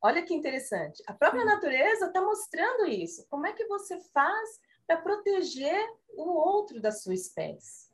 Olha 0.00 0.22
que 0.22 0.34
interessante. 0.34 1.02
A 1.06 1.14
própria 1.14 1.44
natureza 1.44 2.06
está 2.06 2.20
mostrando 2.20 2.86
isso. 2.86 3.26
Como 3.28 3.46
é 3.46 3.52
que 3.52 3.66
você 3.66 3.98
faz 4.12 4.60
para 4.86 5.00
proteger 5.00 5.82
o 6.10 6.30
outro 6.30 6.80
da 6.80 6.92
sua 6.92 7.14
espécie? 7.14 7.93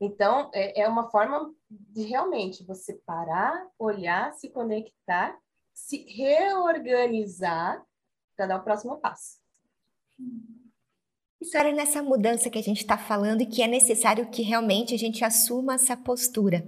Então, 0.00 0.50
é, 0.52 0.82
é 0.82 0.88
uma 0.88 1.10
forma 1.10 1.52
de 1.70 2.02
realmente 2.02 2.64
você 2.64 2.94
parar, 3.06 3.66
olhar, 3.78 4.32
se 4.34 4.50
conectar, 4.50 5.36
se 5.74 6.04
reorganizar 6.08 7.82
para 8.36 8.46
dar 8.46 8.58
o 8.58 8.64
próximo 8.64 8.98
passo. 8.98 9.38
História 11.40 11.72
nessa 11.72 12.02
mudança 12.02 12.50
que 12.50 12.58
a 12.58 12.62
gente 12.62 12.80
está 12.80 12.98
falando 12.98 13.42
e 13.42 13.46
que 13.46 13.62
é 13.62 13.66
necessário 13.66 14.28
que 14.30 14.42
realmente 14.42 14.94
a 14.94 14.98
gente 14.98 15.24
assuma 15.24 15.74
essa 15.74 15.96
postura. 15.96 16.66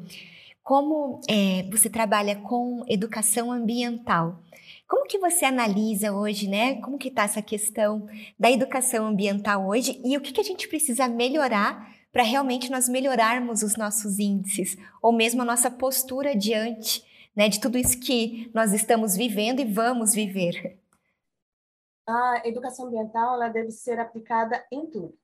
Como 0.63 1.21
é, 1.29 1.63
você 1.71 1.89
trabalha 1.89 2.37
com 2.37 2.85
educação 2.87 3.51
ambiental? 3.51 4.43
Como 4.87 5.07
que 5.07 5.19
você 5.19 5.45
analisa 5.45 6.13
hoje, 6.13 6.49
né? 6.49 6.81
Como 6.81 6.99
que 6.99 7.09
está 7.09 7.25
essa 7.25 7.43
questão 7.43 8.07
da 8.39 8.51
educação 8.51 9.07
ambiental 9.07 9.67
hoje 9.67 10.01
e 10.05 10.17
o 10.17 10.21
que, 10.21 10.33
que 10.33 10.41
a 10.41 10.45
gente 10.45 10.69
precisa 10.69 11.09
melhorar 11.09 11.98
para 12.13 12.23
realmente 12.23 12.71
nós 12.71 12.89
melhorarmos 12.89 13.63
os 13.63 13.77
nossos 13.77 14.19
índices 14.19 14.77
ou 15.03 15.13
mesmo 15.13 15.43
a 15.43 15.45
nossa 15.45 15.71
postura 15.71 16.35
diante 16.35 17.07
né, 17.39 17.49
de 17.49 17.61
tudo 17.61 17.79
isso 17.79 18.01
que 18.01 18.51
nós 18.53 18.73
estamos 18.73 19.17
vivendo 19.17 19.61
e 19.61 19.65
vamos 19.65 20.13
viver? 20.13 20.77
A 22.05 22.43
educação 22.45 22.87
ambiental 22.87 23.35
ela 23.35 23.49
deve 23.49 23.71
ser 23.71 24.01
aplicada 24.01 24.67
em 24.73 24.87
tudo, 24.87 25.17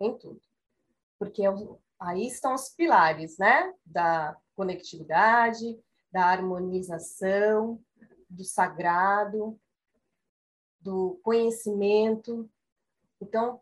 em 0.00 0.18
tudo, 0.18 0.40
porque 1.18 1.42
aí 1.98 2.26
estão 2.26 2.54
os 2.54 2.68
pilares, 2.68 3.38
né, 3.38 3.72
da 3.86 4.36
conectividade, 4.54 5.78
da 6.10 6.26
harmonização, 6.26 7.80
do 8.28 8.44
sagrado, 8.44 9.58
do 10.80 11.18
conhecimento. 11.22 12.50
Então, 13.20 13.60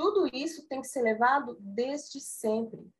tudo 0.00 0.26
isso 0.34 0.66
tem 0.66 0.80
que 0.80 0.88
ser 0.88 1.02
levado 1.02 1.58
desde 1.60 2.20
sempre. 2.20 2.90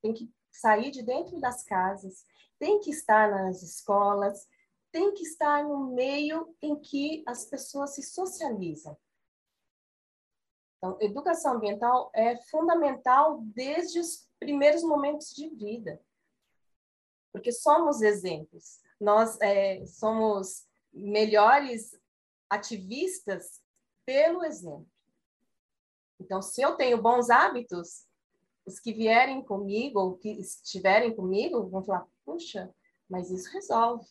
Tem 0.00 0.14
que 0.14 0.32
sair 0.50 0.90
de 0.90 1.02
dentro 1.02 1.38
das 1.38 1.62
casas, 1.62 2.24
tem 2.58 2.80
que 2.80 2.90
estar 2.90 3.30
nas 3.30 3.62
escolas, 3.62 4.48
tem 4.90 5.12
que 5.12 5.22
estar 5.22 5.62
no 5.62 5.94
meio 5.94 6.56
em 6.62 6.80
que 6.80 7.22
as 7.26 7.44
pessoas 7.44 7.94
se 7.94 8.02
socializam. 8.02 8.96
Então, 10.78 10.96
educação 10.98 11.56
ambiental 11.56 12.10
é 12.14 12.38
fundamental 12.44 13.42
desde 13.42 14.00
os 14.00 14.26
primeiros 14.38 14.82
momentos 14.82 15.28
de 15.34 15.50
vida, 15.50 16.02
porque 17.30 17.52
somos 17.52 18.00
exemplos. 18.00 18.80
Nós 18.98 19.38
é, 19.42 19.84
somos 19.84 20.66
melhores 20.90 21.94
ativistas 22.48 23.60
pelo 24.06 24.42
exemplo. 24.42 24.88
Então, 26.20 26.42
se 26.42 26.60
eu 26.60 26.76
tenho 26.76 27.00
bons 27.00 27.30
hábitos, 27.30 28.06
os 28.66 28.78
que 28.78 28.92
vierem 28.92 29.42
comigo 29.42 29.98
ou 29.98 30.16
que 30.16 30.30
estiverem 30.30 31.14
comigo 31.14 31.68
vão 31.68 31.82
falar: 31.82 32.06
puxa, 32.24 32.72
mas 33.08 33.30
isso 33.30 33.50
resolve. 33.50 34.06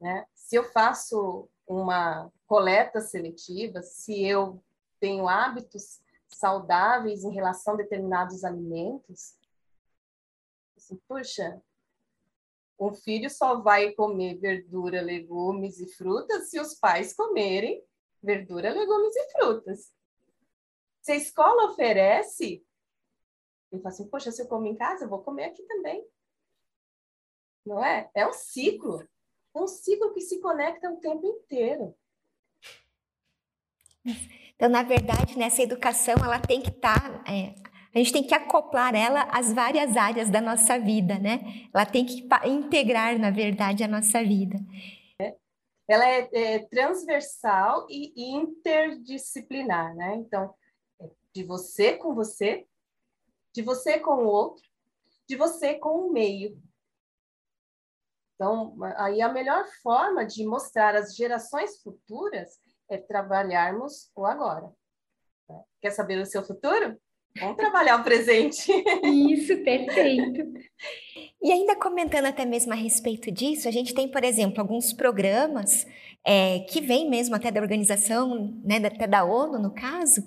Né? 0.00 0.26
Se 0.34 0.56
eu 0.56 0.64
faço 0.64 1.48
uma 1.66 2.30
coleta 2.46 3.00
seletiva, 3.00 3.82
se 3.82 4.24
eu 4.24 4.62
tenho 5.00 5.28
hábitos 5.28 6.00
saudáveis 6.28 7.24
em 7.24 7.32
relação 7.32 7.74
a 7.74 7.78
determinados 7.78 8.44
alimentos, 8.44 9.36
assim, 10.76 10.96
puxa, 11.08 11.60
um 12.78 12.92
filho 12.92 13.30
só 13.30 13.60
vai 13.60 13.92
comer 13.92 14.38
verdura, 14.38 15.00
legumes 15.00 15.80
e 15.80 15.88
frutas 15.94 16.50
se 16.50 16.60
os 16.60 16.74
pais 16.74 17.14
comerem 17.14 17.82
verdura, 18.22 18.72
legumes 18.72 19.16
e 19.16 19.32
frutas. 19.32 19.95
Se 21.06 21.12
a 21.12 21.14
escola 21.14 21.70
oferece, 21.70 22.66
ele 23.70 23.80
fala 23.80 23.94
assim, 23.94 24.08
poxa, 24.08 24.32
se 24.32 24.42
eu 24.42 24.48
como 24.48 24.66
em 24.66 24.74
casa, 24.74 25.04
eu 25.04 25.08
vou 25.08 25.22
comer 25.22 25.44
aqui 25.44 25.62
também. 25.62 26.04
Não 27.64 27.84
é? 27.84 28.10
É 28.12 28.26
um 28.26 28.32
ciclo. 28.32 29.08
É 29.54 29.60
um 29.60 29.68
ciclo 29.68 30.12
que 30.12 30.20
se 30.20 30.40
conecta 30.40 30.90
o 30.90 30.96
tempo 30.96 31.24
inteiro. 31.24 31.96
Então, 34.56 34.68
na 34.68 34.82
verdade, 34.82 35.38
nessa 35.38 35.62
educação, 35.62 36.16
ela 36.24 36.40
tem 36.40 36.60
que 36.60 36.70
estar... 36.70 37.00
Tá, 37.00 37.32
é, 37.32 37.54
a 37.94 37.98
gente 37.98 38.12
tem 38.12 38.26
que 38.26 38.34
acoplar 38.34 38.92
ela 38.92 39.28
às 39.30 39.52
várias 39.52 39.96
áreas 39.96 40.28
da 40.28 40.40
nossa 40.40 40.76
vida, 40.76 41.20
né? 41.20 41.68
Ela 41.72 41.86
tem 41.86 42.04
que 42.04 42.28
integrar, 42.44 43.16
na 43.16 43.30
verdade, 43.30 43.84
a 43.84 43.88
nossa 43.88 44.24
vida. 44.24 44.58
Ela 45.86 46.04
é, 46.04 46.28
é 46.32 46.58
transversal 46.66 47.86
e 47.88 48.12
interdisciplinar, 48.34 49.94
né? 49.94 50.16
Então, 50.16 50.52
de 51.36 51.44
você 51.44 51.92
com 51.98 52.14
você, 52.14 52.66
de 53.52 53.60
você 53.60 54.00
com 54.00 54.24
o 54.24 54.26
outro, 54.26 54.64
de 55.28 55.36
você 55.36 55.74
com 55.74 56.06
o 56.06 56.10
meio. 56.10 56.58
Então, 58.34 58.74
aí 58.96 59.20
a 59.20 59.30
melhor 59.30 59.66
forma 59.82 60.24
de 60.24 60.46
mostrar 60.46 60.96
às 60.96 61.14
gerações 61.14 61.82
futuras 61.82 62.58
é 62.88 62.96
trabalharmos 62.96 64.10
o 64.16 64.24
agora. 64.24 64.72
Quer 65.82 65.90
saber 65.90 66.18
o 66.18 66.24
seu 66.24 66.42
futuro? 66.42 66.98
Vamos 67.38 67.56
trabalhar 67.56 68.00
o 68.00 68.04
presente. 68.04 68.72
Isso, 69.04 69.62
perfeito. 69.62 70.54
E 71.42 71.52
ainda 71.52 71.76
comentando 71.76 72.24
até 72.24 72.46
mesmo 72.46 72.72
a 72.72 72.76
respeito 72.76 73.30
disso, 73.30 73.68
a 73.68 73.70
gente 73.70 73.92
tem, 73.92 74.10
por 74.10 74.24
exemplo, 74.24 74.58
alguns 74.58 74.94
programas 74.94 75.86
é, 76.24 76.60
que 76.60 76.80
vêm 76.80 77.10
mesmo 77.10 77.36
até 77.36 77.50
da 77.50 77.60
organização, 77.60 78.58
né, 78.64 78.78
até 78.78 79.06
da 79.06 79.22
ONU, 79.22 79.58
no 79.58 79.70
caso, 79.70 80.26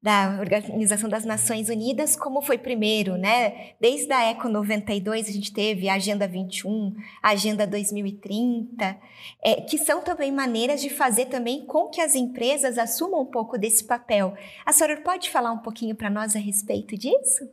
da 0.00 0.38
Organização 0.38 1.08
das 1.08 1.24
Nações 1.24 1.68
Unidas, 1.68 2.14
como 2.14 2.40
foi 2.40 2.56
primeiro, 2.56 3.16
né? 3.16 3.74
Desde 3.80 4.12
a 4.12 4.30
Eco 4.30 4.48
92 4.48 5.28
a 5.28 5.32
gente 5.32 5.52
teve 5.52 5.88
a 5.88 5.94
Agenda 5.94 6.28
21, 6.28 6.94
a 7.20 7.30
Agenda 7.30 7.66
2030, 7.66 8.96
é, 9.42 9.60
que 9.62 9.76
são 9.76 10.00
também 10.00 10.30
maneiras 10.30 10.80
de 10.80 10.88
fazer 10.88 11.26
também 11.26 11.66
com 11.66 11.88
que 11.88 12.00
as 12.00 12.14
empresas 12.14 12.78
assumam 12.78 13.22
um 13.22 13.26
pouco 13.26 13.58
desse 13.58 13.84
papel. 13.84 14.34
A 14.64 14.72
senhora 14.72 15.00
pode 15.02 15.30
falar 15.30 15.50
um 15.50 15.58
pouquinho 15.58 15.96
para 15.96 16.08
nós 16.08 16.36
a 16.36 16.38
respeito 16.38 16.96
disso? 16.96 17.50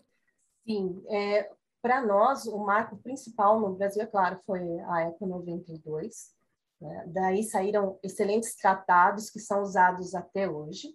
Sim, 0.67 1.03
é, 1.09 1.49
para 1.81 2.05
nós 2.05 2.45
o 2.45 2.59
marco 2.59 2.95
principal 2.97 3.59
no 3.59 3.73
Brasil, 3.73 4.03
é 4.03 4.07
claro, 4.07 4.39
foi 4.45 4.61
a 4.87 5.01
Eco 5.01 5.25
92. 5.25 6.35
Né? 6.79 7.05
Daí 7.07 7.43
saíram 7.43 7.97
excelentes 8.03 8.55
tratados 8.55 9.31
que 9.31 9.39
são 9.39 9.63
usados 9.63 10.13
até 10.13 10.47
hoje 10.47 10.89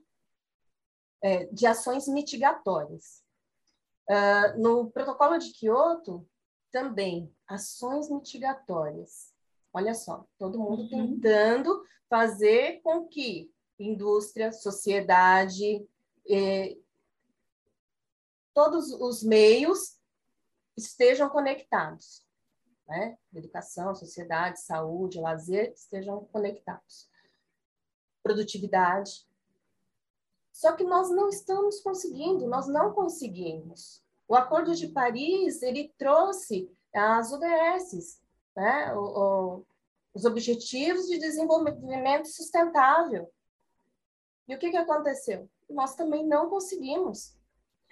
é, 1.22 1.46
de 1.46 1.66
ações 1.66 2.08
mitigatórias. 2.08 3.22
Uh, 4.08 4.60
no 4.60 4.90
protocolo 4.90 5.38
de 5.38 5.52
Kyoto, 5.52 6.26
também, 6.70 7.32
ações 7.46 8.10
mitigatórias. 8.10 9.32
Olha 9.72 9.94
só, 9.94 10.26
todo 10.38 10.58
mundo 10.58 10.82
uhum. 10.82 10.88
tentando 11.20 11.84
fazer 12.08 12.80
com 12.82 13.06
que 13.06 13.52
indústria, 13.78 14.52
sociedade, 14.52 15.86
eh, 16.28 16.76
todos 18.52 18.92
os 18.92 19.22
meios 19.22 19.98
estejam 20.76 21.28
conectados. 21.30 22.26
Né? 22.86 23.16
Educação, 23.32 23.94
sociedade, 23.94 24.60
saúde, 24.60 25.20
lazer 25.20 25.72
estejam 25.72 26.24
conectados. 26.26 27.08
Produtividade, 28.22 29.26
só 30.60 30.72
que 30.72 30.84
nós 30.84 31.08
não 31.08 31.30
estamos 31.30 31.80
conseguindo, 31.80 32.46
nós 32.46 32.68
não 32.68 32.92
conseguimos. 32.92 34.04
O 34.28 34.36
Acordo 34.36 34.74
de 34.74 34.88
Paris, 34.88 35.62
ele 35.62 35.90
trouxe 35.96 36.70
as 36.94 37.32
ODS, 37.32 38.20
né? 38.54 38.92
O, 38.94 39.00
o, 39.00 39.66
os 40.12 40.26
Objetivos 40.26 41.06
de 41.06 41.16
Desenvolvimento 41.16 42.26
Sustentável. 42.26 43.32
E 44.46 44.54
o 44.54 44.58
que, 44.58 44.70
que 44.70 44.76
aconteceu? 44.76 45.48
nós 45.70 45.94
também 45.94 46.26
não 46.26 46.50
conseguimos. 46.50 47.34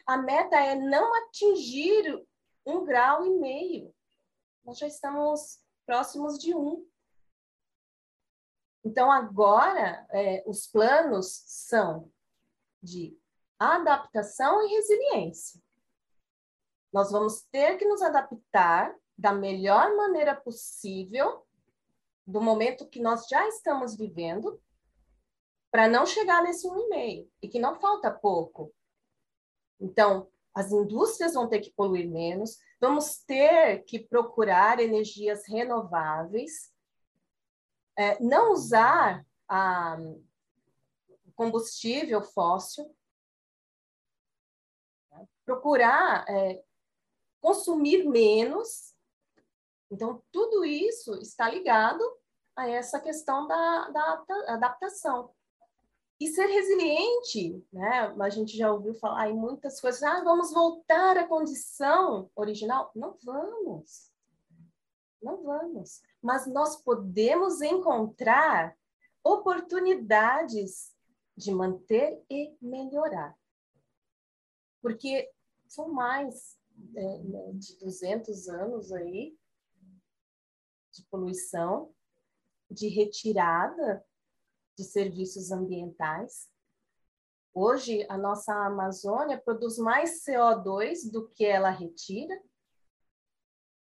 A 0.04 0.18
meta 0.18 0.56
é 0.56 0.74
não 0.74 1.14
atingir 1.24 2.22
um 2.66 2.84
grau 2.84 3.24
e 3.24 3.30
meio. 3.30 3.94
Nós 4.62 4.76
já 4.76 4.86
estamos 4.86 5.58
próximos 5.86 6.38
de 6.38 6.54
um. 6.54 6.86
Então, 8.84 9.10
agora, 9.10 10.06
é, 10.10 10.44
os 10.46 10.66
planos 10.66 11.42
são 11.46 12.10
de 12.82 13.18
adaptação 13.58 14.62
e 14.64 14.74
resiliência. 14.74 15.60
Nós 16.92 17.10
vamos 17.10 17.42
ter 17.50 17.76
que 17.76 17.84
nos 17.84 18.00
adaptar 18.02 18.94
da 19.16 19.32
melhor 19.32 19.96
maneira 19.96 20.34
possível 20.34 21.44
do 22.26 22.40
momento 22.40 22.88
que 22.88 23.00
nós 23.00 23.26
já 23.26 23.46
estamos 23.48 23.96
vivendo 23.96 24.60
para 25.70 25.88
não 25.88 26.06
chegar 26.06 26.42
nesse 26.42 26.66
um 26.68 26.78
e 26.78 26.88
meio 26.88 27.30
e 27.42 27.48
que 27.48 27.58
não 27.58 27.74
falta 27.74 28.10
pouco. 28.10 28.72
Então, 29.80 30.28
as 30.54 30.72
indústrias 30.72 31.34
vão 31.34 31.48
ter 31.48 31.60
que 31.60 31.72
poluir 31.72 32.08
menos, 32.08 32.58
vamos 32.80 33.18
ter 33.18 33.84
que 33.84 33.98
procurar 33.98 34.80
energias 34.80 35.46
renováveis, 35.46 36.72
é, 37.96 38.20
não 38.22 38.52
usar 38.52 39.24
a 39.48 39.96
combustível 41.38 42.20
fóssil, 42.20 42.92
procurar 45.44 46.28
é, 46.28 46.60
consumir 47.40 48.04
menos. 48.08 48.92
Então, 49.88 50.20
tudo 50.32 50.64
isso 50.64 51.14
está 51.20 51.48
ligado 51.48 52.02
a 52.56 52.68
essa 52.68 52.98
questão 52.98 53.46
da, 53.46 53.88
da 53.90 54.24
adaptação. 54.48 55.32
E 56.20 56.26
ser 56.26 56.46
resiliente, 56.46 57.64
né? 57.72 58.12
A 58.20 58.28
gente 58.28 58.56
já 58.56 58.72
ouviu 58.72 58.92
falar 58.94 59.30
em 59.30 59.36
muitas 59.36 59.80
coisas, 59.80 60.02
ah, 60.02 60.24
vamos 60.24 60.52
voltar 60.52 61.16
à 61.16 61.28
condição 61.28 62.28
original. 62.34 62.90
Não 62.96 63.16
vamos. 63.22 64.10
Não 65.22 65.44
vamos. 65.44 66.02
Mas 66.20 66.48
nós 66.48 66.82
podemos 66.82 67.62
encontrar 67.62 68.76
oportunidades 69.22 70.97
de 71.38 71.54
manter 71.54 72.20
e 72.28 72.52
melhorar. 72.60 73.38
Porque 74.82 75.30
são 75.68 75.88
mais 75.88 76.58
é, 76.96 77.18
né, 77.18 77.52
de 77.52 77.78
200 77.78 78.48
anos 78.48 78.92
aí 78.92 79.38
de 80.92 81.04
poluição, 81.04 81.94
de 82.68 82.88
retirada 82.88 84.04
de 84.76 84.82
serviços 84.82 85.52
ambientais. 85.52 86.50
Hoje, 87.54 88.04
a 88.08 88.18
nossa 88.18 88.52
Amazônia 88.66 89.40
produz 89.40 89.78
mais 89.78 90.24
CO2 90.24 91.08
do 91.10 91.28
que 91.28 91.44
ela 91.44 91.70
retira. 91.70 92.34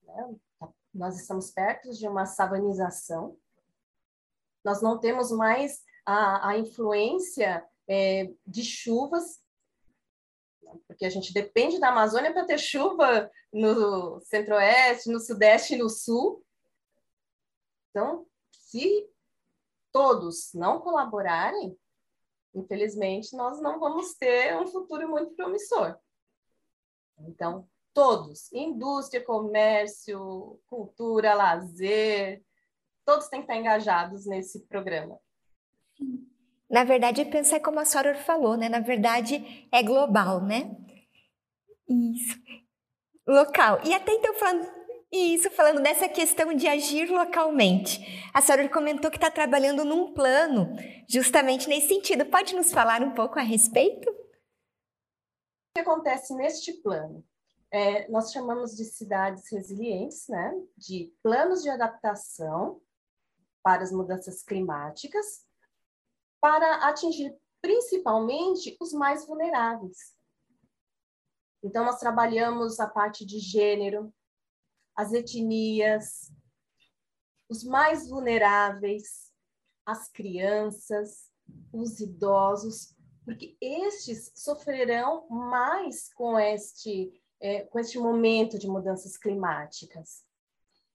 Né? 0.03 0.37
Nós 0.93 1.19
estamos 1.19 1.51
perto 1.51 1.91
de 1.93 2.07
uma 2.07 2.27
savanização. 2.27 3.39
Nós 4.63 4.83
não 4.83 4.99
temos 4.99 5.31
mais 5.31 5.83
a, 6.11 6.51
a 6.51 6.59
influência 6.59 7.63
é, 7.87 8.31
de 8.47 8.65
chuvas 8.65 9.43
porque 10.87 11.05
a 11.05 11.11
gente 11.11 11.33
depende 11.33 11.79
da 11.79 11.89
Amazônia 11.89 12.33
para 12.33 12.45
ter 12.45 12.59
chuva 12.59 13.31
no 13.53 14.21
centro-oeste, 14.21 15.11
no 15.11 15.21
sudeste 15.21 15.75
e 15.75 15.79
no 15.79 15.89
sul. 15.89 16.45
Então, 17.91 18.27
se 18.53 19.09
todos 19.91 20.53
não 20.53 20.81
colaborarem, 20.81 21.79
infelizmente, 22.55 23.35
nós 23.35 23.61
não 23.61 23.81
vamos 23.81 24.15
ter 24.15 24.57
um 24.57 24.67
futuro 24.67 25.09
muito 25.09 25.35
promissor. 25.35 25.97
Então, 27.21 27.69
todos, 27.95 28.53
indústria, 28.53 29.25
comércio, 29.25 30.61
cultura, 30.67 31.35
lazer, 31.35 32.45
todos 33.05 33.29
têm 33.29 33.41
que 33.41 33.45
estar 33.45 33.57
engajados 33.57 34.27
nesse 34.27 34.61
programa. 34.67 35.19
Na 36.71 36.85
verdade, 36.85 37.25
pensar 37.25 37.61
como 37.61 37.81
a 37.81 37.85
Soror 37.85 38.17
falou, 38.17 38.57
né? 38.57 38.69
Na 38.69 38.81
verdade, 38.81 39.69
é 39.73 39.83
global, 39.83 40.43
né? 40.43 40.77
Isso. 41.89 42.39
Local. 43.27 43.81
E 43.85 43.95
até 43.95 44.13
então 44.13 44.35
falando 44.35 44.79
isso, 45.11 45.51
falando 45.51 45.83
dessa 45.83 46.07
questão 46.07 46.53
de 46.53 46.69
agir 46.69 47.11
localmente. 47.11 47.99
A 48.35 48.43
Soror 48.43 48.69
comentou 48.69 49.11
que 49.11 49.17
está 49.17 49.31
trabalhando 49.31 49.83
num 49.85 50.13
plano 50.13 50.77
justamente 51.09 51.67
nesse 51.69 51.89
sentido. 51.89 52.27
Pode 52.27 52.55
nos 52.55 52.71
falar 52.71 53.03
um 53.03 53.15
pouco 53.15 53.39
a 53.39 53.43
respeito? 53.43 54.11
O 54.11 54.15
que 55.75 55.81
acontece 55.81 56.35
neste 56.35 56.75
plano? 56.83 57.25
É, 57.71 58.09
nós 58.11 58.33
chamamos 58.33 58.77
de 58.77 58.85
cidades 58.85 59.51
resilientes, 59.51 60.29
né? 60.29 60.53
De 60.77 61.11
planos 61.23 61.63
de 61.63 61.71
adaptação 61.71 62.81
para 63.63 63.83
as 63.83 63.93
mudanças 63.93 64.43
climáticas, 64.43 65.47
para 66.41 66.89
atingir 66.89 67.35
principalmente 67.61 68.77
os 68.81 68.93
mais 68.93 69.27
vulneráveis. 69.27 70.17
Então, 71.63 71.85
nós 71.85 71.99
trabalhamos 71.99 72.79
a 72.79 72.87
parte 72.87 73.27
de 73.27 73.39
gênero, 73.39 74.15
as 74.95 75.13
etnias, 75.13 76.33
os 77.49 77.65
mais 77.65 78.09
vulneráveis, 78.09 79.33
as 79.85 80.09
crianças, 80.11 81.31
os 81.73 81.99
idosos, 81.99 82.95
porque 83.25 83.57
estes 83.61 84.31
sofrerão 84.35 85.29
mais 85.29 86.13
com 86.15 86.39
este, 86.39 87.13
é, 87.41 87.63
com 87.65 87.79
este 87.79 87.99
momento 87.99 88.59
de 88.59 88.69
mudanças 88.69 89.17
climáticas. 89.17 90.25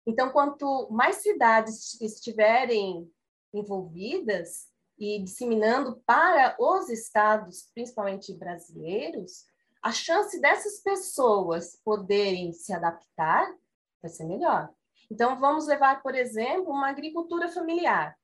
Então, 0.05 0.31
quanto 0.31 0.89
mais 0.91 1.17
cidades 1.17 1.99
estiverem 2.01 3.09
envolvidas, 3.53 4.72
e 5.03 5.19
disseminando 5.21 6.01
para 6.05 6.55
os 6.57 6.87
estados, 6.87 7.69
principalmente 7.73 8.33
brasileiros, 8.33 9.45
a 9.81 9.91
chance 9.91 10.39
dessas 10.39 10.79
pessoas 10.79 11.77
poderem 11.83 12.53
se 12.53 12.71
adaptar 12.71 13.53
vai 14.01 14.09
ser 14.09 14.23
melhor. 14.23 14.69
Então, 15.11 15.37
vamos 15.37 15.67
levar, 15.67 16.01
por 16.01 16.15
exemplo, 16.15 16.71
uma 16.71 16.87
agricultura 16.87 17.49
familiar. 17.49 18.17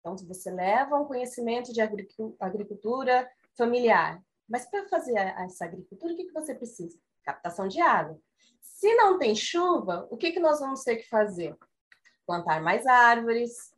Então, 0.00 0.16
você 0.16 0.50
leva 0.50 0.98
um 0.98 1.04
conhecimento 1.04 1.70
de 1.70 1.82
agricultura 2.40 3.30
familiar. 3.58 4.22
Mas 4.48 4.64
para 4.64 4.88
fazer 4.88 5.18
essa 5.18 5.66
agricultura, 5.66 6.14
o 6.14 6.16
que, 6.16 6.24
que 6.24 6.32
você 6.32 6.54
precisa? 6.54 6.98
Captação 7.22 7.68
de 7.68 7.78
água. 7.80 8.18
Se 8.62 8.94
não 8.94 9.18
tem 9.18 9.34
chuva, 9.34 10.08
o 10.10 10.16
que, 10.16 10.32
que 10.32 10.40
nós 10.40 10.60
vamos 10.60 10.82
ter 10.82 10.96
que 10.96 11.08
fazer? 11.08 11.54
Plantar 12.24 12.62
mais 12.62 12.86
árvores, 12.86 13.75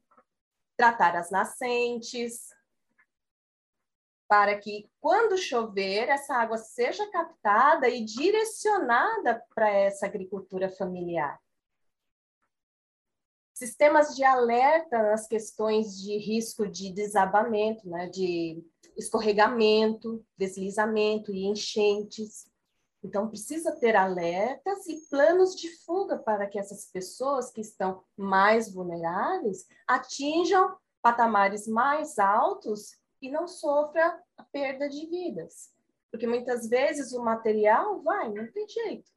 tratar 0.79 1.17
as 1.17 1.31
nascentes, 1.31 2.49
para 4.29 4.57
que, 4.59 4.89
quando 5.01 5.37
chover, 5.37 6.09
essa 6.09 6.35
água 6.35 6.57
seja 6.57 7.11
captada 7.11 7.89
e 7.89 8.05
direcionada 8.05 9.43
para 9.55 9.71
essa 9.71 10.07
agricultura 10.07 10.71
familiar. 10.71 11.41
Sistemas 13.55 14.15
de 14.15 14.23
alerta 14.23 15.03
nas 15.03 15.27
questões 15.27 15.99
de 16.01 16.17
risco 16.17 16.69
de 16.69 16.93
desabamento, 16.93 17.89
né, 17.89 18.09
de 18.09 18.63
escorregamento, 18.97 20.25
deslizamento 20.37 21.35
e 21.35 21.47
enchentes. 21.47 22.47
Então, 23.03 23.29
precisa 23.29 23.77
ter 23.77 23.95
alertas 23.95 24.87
e 24.87 25.09
planos 25.09 25.55
de 25.55 25.69
fuga 25.85 26.19
para 26.19 26.47
que 26.47 26.59
essas 26.59 26.87
pessoas 26.87 27.51
que 27.51 27.61
estão 27.61 28.03
mais 28.17 28.73
vulneráveis 28.73 29.67
atinjam 29.87 30.77
patamares 31.01 31.69
mais 31.69 32.19
altos 32.19 32.99
e 33.23 33.31
não 33.31 33.47
sofra 33.47 34.21
a 34.37 34.43
perda 34.45 34.89
de 34.89 35.07
vidas. 35.07 35.73
Porque 36.11 36.27
muitas 36.27 36.69
vezes 36.69 37.13
o 37.13 37.23
material 37.23 38.03
vai, 38.03 38.33
não 38.33 38.51
tem 38.51 38.67
jeito. 38.69 39.11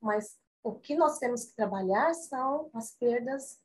Mas 0.00 0.36
o 0.62 0.74
que 0.74 0.96
nós 0.96 1.18
temos 1.18 1.44
que 1.44 1.54
trabalhar 1.54 2.14
são 2.14 2.70
as 2.72 2.96
perdas 2.96 3.60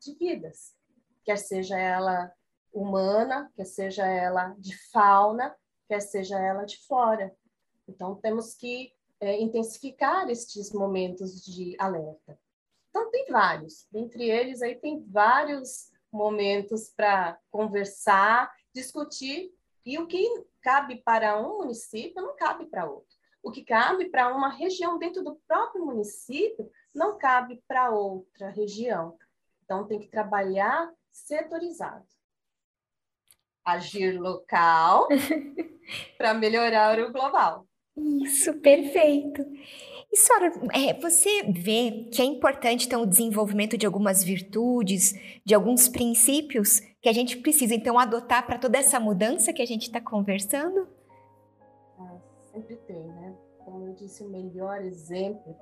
de 0.00 0.14
vidas, 0.14 0.76
quer 1.24 1.38
seja 1.38 1.78
ela 1.78 2.32
humana, 2.72 3.50
quer 3.54 3.64
seja 3.64 4.06
ela 4.06 4.54
de 4.58 4.76
fauna, 4.90 5.56
quer 5.88 6.00
seja 6.00 6.38
ela 6.38 6.64
de 6.64 6.84
flora. 6.86 7.34
Então, 7.88 8.14
temos 8.16 8.54
que 8.54 8.92
é, 9.20 9.40
intensificar 9.40 10.28
estes 10.28 10.72
momentos 10.72 11.44
de 11.44 11.76
alerta. 11.78 12.38
Então, 12.90 13.10
tem 13.10 13.26
vários. 13.26 13.86
Dentre 13.90 14.30
eles, 14.30 14.62
aí 14.62 14.76
tem 14.76 15.04
vários 15.08 15.90
momentos 16.12 16.92
para 16.96 17.38
conversar, 17.50 18.52
discutir, 18.72 19.52
e 19.84 19.98
o 19.98 20.06
que 20.06 20.26
cabe 20.62 21.02
para 21.02 21.40
um 21.40 21.58
município 21.58 22.22
não 22.22 22.36
cabe 22.36 22.66
para 22.66 22.88
outro. 22.88 23.14
O 23.42 23.50
que 23.50 23.62
cabe 23.62 24.08
para 24.08 24.34
uma 24.34 24.48
região 24.48 24.98
dentro 24.98 25.22
do 25.22 25.36
próprio 25.46 25.84
município 25.84 26.70
não 26.94 27.18
cabe 27.18 27.62
para 27.68 27.90
outra 27.90 28.48
região. 28.48 29.18
Então, 29.62 29.86
tem 29.86 29.98
que 29.98 30.08
trabalhar 30.08 30.90
setorizado. 31.10 32.06
agir 33.64 34.18
local 34.20 35.08
para 36.16 36.34
melhorar 36.34 36.98
o 37.00 37.12
global. 37.12 37.66
Isso, 37.96 38.52
perfeito. 38.54 39.44
E, 40.12 40.16
Sora, 40.16 40.52
é, 40.72 40.94
você 41.00 41.42
vê 41.44 42.08
que 42.12 42.20
é 42.22 42.24
importante, 42.24 42.86
então, 42.86 43.02
o 43.02 43.06
desenvolvimento 43.06 43.76
de 43.76 43.86
algumas 43.86 44.22
virtudes, 44.22 45.14
de 45.44 45.54
alguns 45.54 45.88
princípios 45.88 46.80
que 47.00 47.08
a 47.08 47.12
gente 47.12 47.36
precisa, 47.38 47.74
então, 47.74 47.98
adotar 47.98 48.46
para 48.46 48.58
toda 48.58 48.78
essa 48.78 48.98
mudança 48.98 49.52
que 49.52 49.62
a 49.62 49.66
gente 49.66 49.82
está 49.82 50.00
conversando? 50.00 50.88
Ah, 51.98 52.16
sempre 52.52 52.76
tem, 52.76 53.06
né? 53.06 53.34
Como 53.64 53.86
eu 53.86 53.94
disse, 53.94 54.22
o 54.22 54.28
melhor 54.28 54.82
exemplo 54.82 55.56